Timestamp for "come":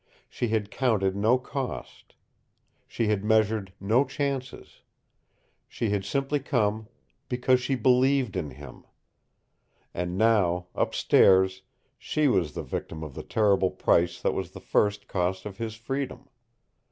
6.39-6.87